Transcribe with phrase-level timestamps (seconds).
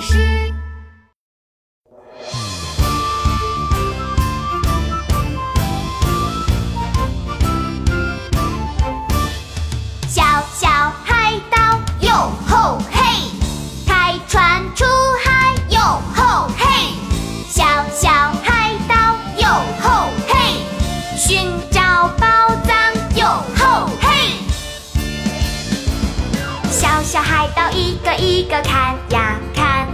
[0.00, 0.33] 是
[27.14, 29.86] 小海岛一个一个看呀看，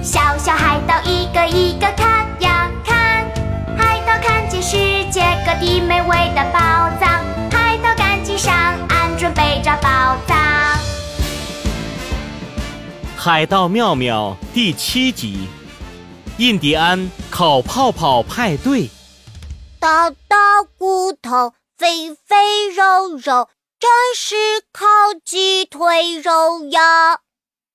[0.00, 3.28] 小小海岛一个一个看呀看，
[3.76, 4.76] 海岛看见世
[5.10, 8.54] 界各地美味的宝藏，海岛赶紧上
[8.90, 10.38] 岸准备找宝藏。
[13.16, 15.48] 海盗妙妙第七集，
[16.36, 18.88] 印第安烤泡泡派对。
[19.80, 20.36] 大大
[20.78, 22.36] 骨头，肥肥
[22.72, 23.48] 肉肉，
[23.80, 24.34] 这是
[24.72, 24.86] 烤
[25.24, 27.20] 鸡腿肉呀！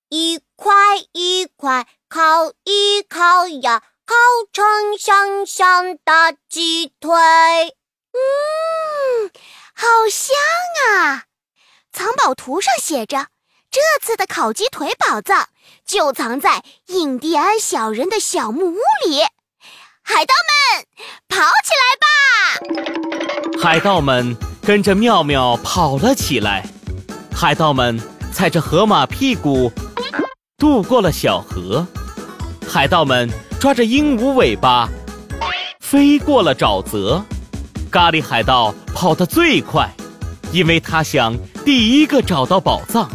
[0.09, 0.73] 一块
[1.13, 4.15] 一块烤一烤呀，烤
[4.51, 7.09] 成香香的鸡腿。
[8.12, 9.31] 嗯，
[9.74, 10.35] 好香
[10.90, 11.24] 啊！
[11.93, 13.27] 藏宝图上写着，
[13.71, 15.48] 这次的烤鸡腿宝藏
[15.85, 19.21] 就藏在印第安小人的小木屋里。
[20.01, 20.85] 海盗们，
[21.29, 21.96] 跑起来
[23.55, 23.62] 吧！
[23.62, 26.65] 海盗们跟着妙妙跑了起来。
[27.33, 27.99] 海盗们
[28.31, 29.71] 踩着河马屁股
[30.57, 31.85] 渡过了小河。
[32.67, 34.89] 海盗们抓着鹦鹉尾巴
[35.81, 37.23] 飞过了沼泽。
[37.91, 39.87] 咖喱海盗跑得最快，
[40.51, 43.07] 因为他想第一个找到宝藏。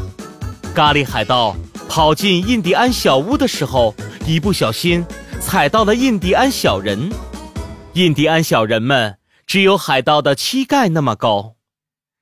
[0.75, 1.57] 咖喱海盗
[1.89, 3.95] 跑进印第安小屋的时候，
[4.27, 5.05] 一不小心
[5.41, 7.11] 踩到了印第安小人。
[7.95, 9.17] 印第安小人们
[9.49, 11.55] 只有海盗的膝盖那么高，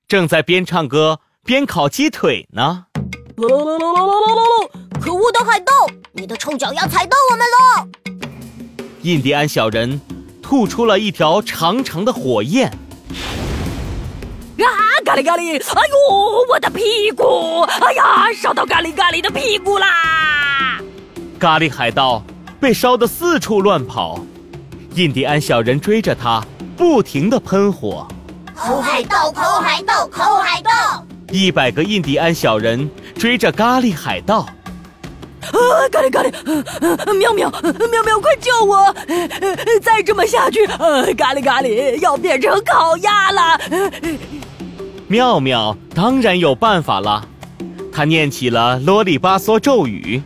[0.06, 2.86] 正在边唱歌边烤鸡腿呢。
[3.36, 4.70] 喽喽喽喽喽喽喽喽！
[5.00, 5.72] 可恶的海盗，
[6.12, 7.88] 你的臭脚丫踩到我们了！
[9.02, 10.00] 印第安小人
[10.40, 12.68] 吐出了一条长长的火焰。
[14.58, 14.70] 啊，
[15.04, 15.60] 咖喱咖喱！
[15.60, 17.62] 哎呦，我的屁股！
[17.62, 20.80] 哎呀，烧到咖喱咖喱的屁股啦！
[21.40, 22.22] 咖喱海盗
[22.60, 24.24] 被烧得四处乱跑，
[24.94, 26.40] 印第安小人追着他，
[26.76, 28.06] 不停地喷火。
[28.54, 31.04] 口海盗，口海盗，口海盗！
[31.32, 32.88] 一百个印第安小人
[33.18, 34.40] 追着咖喱海盗。
[34.40, 36.32] 啊，咖喱咖喱！
[36.80, 37.50] 呃妙妙
[37.90, 38.76] 妙妙，快救我！
[39.08, 43.60] 呃再这么下去，呃，咖喱咖喱要变成烤鸭了！
[45.06, 47.26] 妙妙当然有办法了，
[47.92, 50.22] 他念起了啰里吧嗦咒语。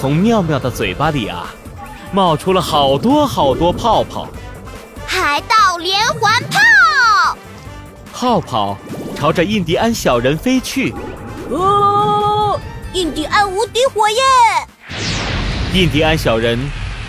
[0.00, 1.52] 从妙妙的嘴巴里啊，
[2.12, 4.28] 冒出了好多好多泡泡，
[5.04, 7.36] 海盗连环炮！
[8.12, 8.78] 泡泡
[9.16, 10.94] 朝着印第安小人飞去。
[11.50, 12.60] 哦，
[12.92, 14.22] 印第安无敌火焰！
[15.74, 16.56] 印第安小人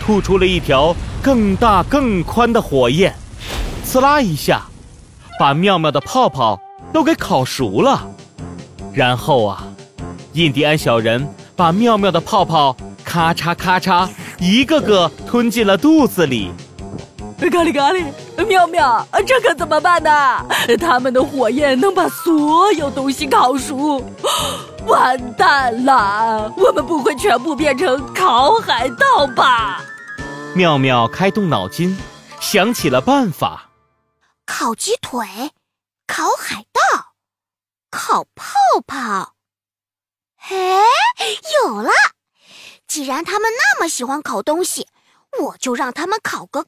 [0.03, 3.13] 吐出了一条更大更宽的火焰，
[3.83, 4.63] 刺啦一下，
[5.39, 6.59] 把妙妙的泡泡
[6.91, 8.07] 都给烤熟了。
[8.91, 9.63] 然后啊，
[10.33, 14.07] 印第安小人把妙妙的泡泡咔嚓咔嚓
[14.39, 16.53] 一个个吞进了肚子里。
[17.37, 18.05] 咖喱咖喱，
[18.47, 20.09] 妙妙，这可怎么办呢？
[20.79, 24.01] 他们的火焰能把所有东西烤熟，
[24.87, 26.49] 完蛋了！
[26.55, 29.81] 我们不会全部变成烤海盗吧？
[30.55, 31.97] 妙妙开动脑筋，
[32.39, 33.71] 想起了办法。
[34.45, 35.51] 烤鸡腿，
[36.07, 37.11] 烤海盗，
[37.91, 38.53] 烤泡
[38.87, 39.33] 泡。
[40.47, 40.55] 哎，
[41.65, 41.91] 有了！
[42.87, 44.87] 既然他们那么喜欢烤东西，
[45.41, 46.67] 我就让他们烤个够。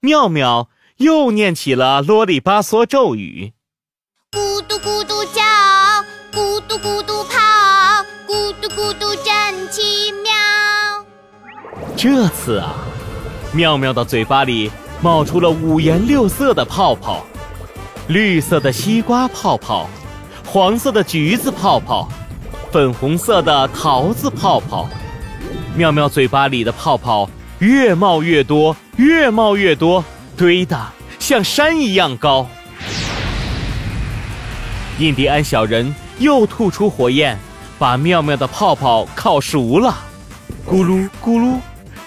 [0.00, 3.52] 妙妙又念起了啰里吧嗦咒语。
[4.30, 5.42] 咕嘟咕嘟叫，
[6.32, 7.38] 咕嘟咕嘟跑，
[8.26, 10.32] 咕嘟咕嘟真奇妙。
[11.96, 12.74] 这次啊，
[13.52, 14.70] 妙妙的嘴巴里
[15.02, 17.26] 冒出了五颜六色的泡泡：
[18.08, 19.88] 绿色的西瓜泡泡，
[20.46, 22.08] 黄色的橘子泡泡，
[22.70, 24.88] 粉红色的桃子泡泡。
[25.74, 27.28] 妙妙嘴巴里的泡泡
[27.60, 30.04] 越冒越多，越冒越多，
[30.36, 30.76] 堆得
[31.18, 32.46] 像山一样高。
[34.98, 37.38] 印第安小人又吐出火焰，
[37.78, 39.94] 把妙妙的泡泡烤熟了，
[40.66, 41.58] 咕噜咕噜，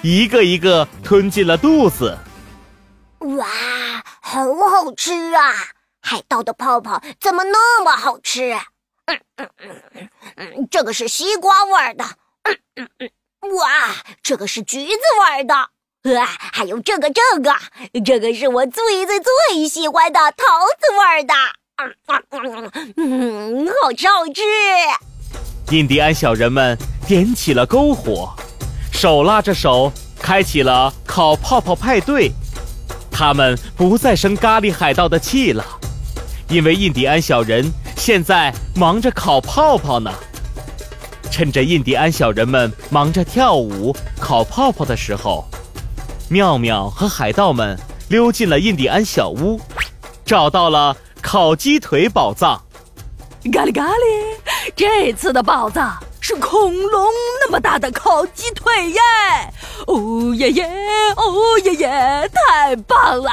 [0.01, 2.17] 一个一个吞进了肚子。
[3.19, 3.45] 哇，
[4.19, 5.53] 好好吃啊！
[6.01, 8.53] 海盗的泡泡怎么那么好吃？
[9.05, 9.49] 嗯嗯
[9.95, 12.03] 嗯嗯，这个是西瓜味儿的。
[12.43, 15.55] 嗯嗯嗯，哇，这个是橘子味儿的。
[16.19, 17.55] 啊，还有这个这个，
[18.03, 20.45] 这个是我最最最喜欢的桃
[20.79, 21.33] 子味儿的，
[22.97, 24.41] 嗯，好吃好吃。
[25.75, 26.77] 印第安小人们
[27.07, 28.33] 点起了篝火，
[28.91, 32.31] 手拉着手开启了烤泡泡派对。
[33.11, 35.63] 他们不再生咖喱海盗的气了，
[36.49, 37.71] 因为印第安小人
[38.01, 40.11] 现在忙着烤泡泡呢。
[41.29, 45.45] 趁着印第安小人们忙着跳舞、烤泡泡的时候，
[46.27, 47.77] 妙妙和海盗们
[48.09, 49.61] 溜进了印第安小屋，
[50.25, 52.59] 找到了烤鸡腿宝藏。
[53.53, 54.35] 咖喱咖喱，
[54.75, 57.05] 这次的宝藏是恐龙
[57.39, 58.99] 那么大的烤鸡腿耶！
[59.85, 60.65] 哦耶耶，
[61.17, 63.29] 哦耶耶，太棒了！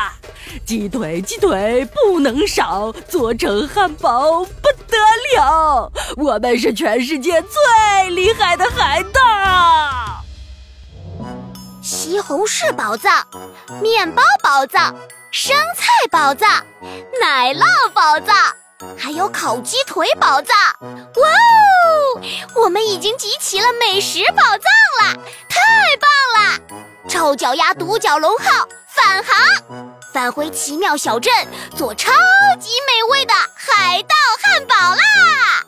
[0.65, 4.45] 鸡腿鸡腿不能少，做成汉堡
[4.89, 4.97] 得
[5.37, 5.93] 了！
[6.17, 10.25] 我们是全世界最厉害的海盗！
[11.83, 13.27] 西红柿宝藏、
[13.81, 14.95] 面包宝藏、
[15.31, 16.65] 生菜宝藏、
[17.21, 18.35] 奶酪宝藏，
[18.99, 20.57] 还有烤鸡腿宝藏！
[20.83, 21.29] 哇
[21.87, 22.21] 哦，
[22.55, 24.61] 我们已经集齐了美食宝藏
[25.03, 25.15] 了，
[25.49, 25.61] 太
[25.97, 26.11] 棒
[26.43, 26.61] 了！
[27.09, 31.33] 臭脚丫独角龙号返航，返回奇妙小镇，
[31.75, 32.11] 做超
[32.61, 33.33] 级美味的
[33.77, 35.68] 海盗汉堡啦！